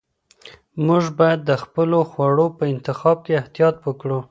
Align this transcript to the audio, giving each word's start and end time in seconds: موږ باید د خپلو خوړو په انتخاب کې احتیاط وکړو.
موږ 0.85 1.03
باید 1.19 1.39
د 1.49 1.51
خپلو 1.63 1.99
خوړو 2.09 2.47
په 2.57 2.63
انتخاب 2.73 3.17
کې 3.25 3.37
احتیاط 3.41 3.75
وکړو. 3.81 4.19